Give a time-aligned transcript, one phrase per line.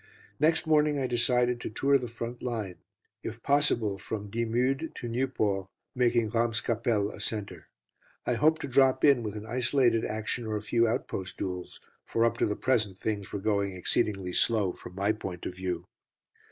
[0.39, 2.77] Next morning I decided to tour the front line,
[3.21, 7.67] if possible from Dixmude to Nieuport, making Ramscapelle a centre.
[8.25, 12.25] I hoped to drop in with an isolated action or a few outpost duels, for
[12.25, 15.85] up to the present things were going exceedingly slow from my point of view.